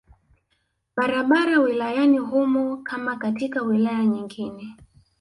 [0.95, 4.75] Barabara wilayani humo kama katika wilaya nyingine